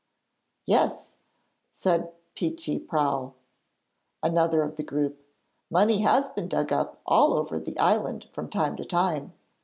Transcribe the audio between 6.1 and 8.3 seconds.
been dug up all over the island